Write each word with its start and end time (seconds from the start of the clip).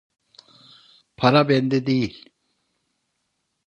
Para 1.17 1.43
bende 1.49 1.85
değil. 1.87 2.29